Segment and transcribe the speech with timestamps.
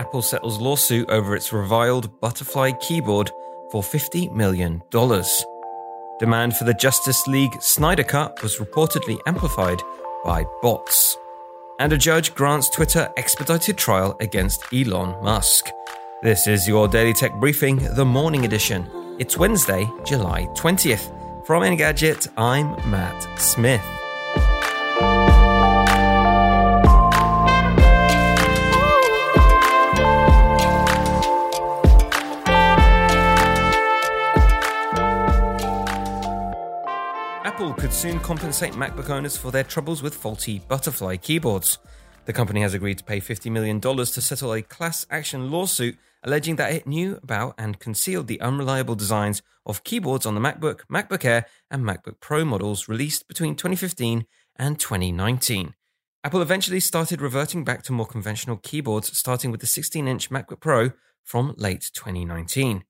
[0.00, 3.30] Apple settles lawsuit over its reviled butterfly keyboard
[3.70, 4.82] for $50 million.
[6.18, 9.82] Demand for the Justice League Snyder Cut was reportedly amplified
[10.24, 11.18] by bots.
[11.78, 15.68] And a judge grants Twitter expedited trial against Elon Musk.
[16.22, 18.88] This is your Daily Tech Briefing, the morning edition.
[19.18, 21.46] It's Wednesday, July 20th.
[21.46, 23.99] From Engadget, I'm Matt Smith.
[37.60, 41.76] Apple could soon compensate MacBook owners for their troubles with faulty butterfly keyboards.
[42.24, 46.56] The company has agreed to pay $50 million to settle a class action lawsuit alleging
[46.56, 51.22] that it knew about and concealed the unreliable designs of keyboards on the MacBook, MacBook
[51.22, 54.24] Air, and MacBook Pro models released between 2015
[54.56, 55.74] and 2019.
[56.24, 60.60] Apple eventually started reverting back to more conventional keyboards, starting with the 16 inch MacBook
[60.60, 62.84] Pro from late 2019.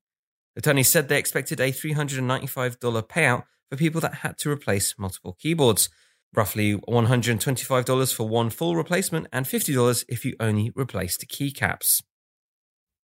[0.55, 2.77] Attorneys said they expected a $395
[3.09, 5.89] payout for people that had to replace multiple keyboards,
[6.35, 12.03] roughly $125 for one full replacement and $50 if you only replaced the keycaps.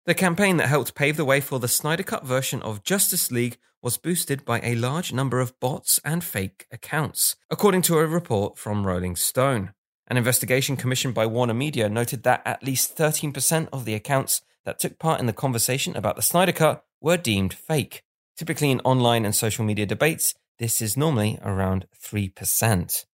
[0.05, 3.57] The campaign that helped pave the way for the Snyder Cut version of Justice League
[3.81, 8.59] was boosted by a large number of bots and fake accounts, according to a report
[8.59, 9.73] from Rolling Stone.
[10.07, 14.77] An investigation commissioned by Warner Media noted that at least 13% of the accounts that
[14.77, 18.03] took part in the conversation about the Snyder Cut were deemed fake.
[18.37, 23.05] Typically, in online and social media debates, this is normally around 3%.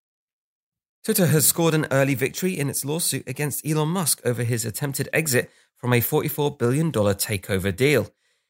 [1.06, 5.08] Twitter has scored an early victory in its lawsuit against Elon Musk over his attempted
[5.14, 8.10] exit from a $44 billion takeover deal.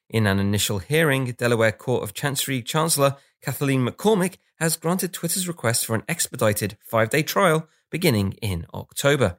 [0.09, 5.85] In an initial hearing, Delaware Court of Chancery Chancellor Kathaleen McCormick has granted Twitter's request
[5.85, 9.37] for an expedited five day trial beginning in October.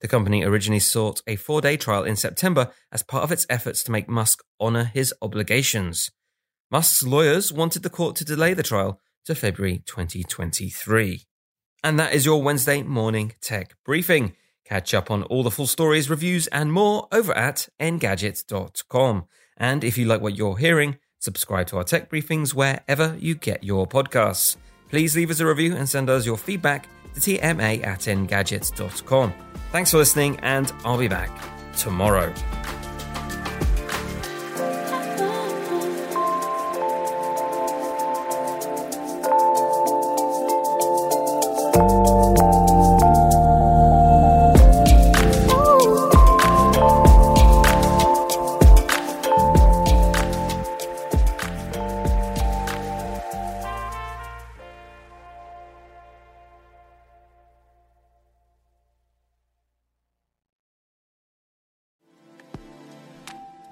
[0.00, 3.82] The company originally sought a four day trial in September as part of its efforts
[3.82, 6.10] to make Musk honor his obligations.
[6.74, 11.22] Musk's lawyers wanted the court to delay the trial to February 2023.
[11.84, 14.34] And that is your Wednesday morning tech briefing.
[14.64, 19.26] Catch up on all the full stories, reviews, and more over at engadget.com.
[19.56, 23.62] And if you like what you're hearing, subscribe to our tech briefings wherever you get
[23.62, 24.56] your podcasts.
[24.88, 29.32] Please leave us a review and send us your feedback to tma at engadget.com.
[29.70, 31.30] Thanks for listening, and I'll be back
[31.76, 32.34] tomorrow.